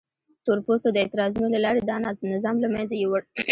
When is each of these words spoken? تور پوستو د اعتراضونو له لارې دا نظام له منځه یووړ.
تور 0.45 0.59
پوستو 0.65 0.89
د 0.91 0.97
اعتراضونو 1.03 1.47
له 1.53 1.59
لارې 1.65 1.81
دا 1.83 1.95
نظام 2.33 2.55
له 2.63 2.67
منځه 2.75 2.95
یووړ. 2.97 3.21